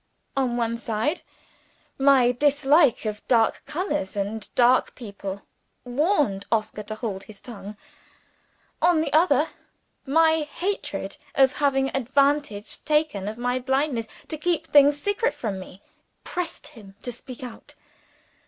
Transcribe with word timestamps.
On 0.35 0.57
one 0.57 0.79
side, 0.79 1.21
my 1.99 2.31
dislike 2.31 3.05
of 3.05 3.21
dark 3.27 3.61
colors 3.67 4.15
and 4.15 4.49
dark 4.55 4.95
people 4.95 5.43
warned 5.85 6.47
Oscar 6.51 6.81
to 6.81 6.95
hold 6.95 7.21
his 7.25 7.39
tongue. 7.39 7.77
On 8.81 9.01
the 9.01 9.13
other, 9.13 9.49
my 10.07 10.39
hatred 10.41 11.17
of 11.35 11.53
having 11.57 11.95
advantage 11.95 12.83
taken 12.83 13.27
of 13.27 13.37
my 13.37 13.59
blindness 13.59 14.07
to 14.29 14.39
keep 14.39 14.65
things 14.65 14.99
secret 14.99 15.35
from 15.35 15.59
me, 15.59 15.83
pressed 16.23 16.69
him 16.69 16.95
to 17.03 17.11
speak 17.11 17.43
out. 17.43 17.75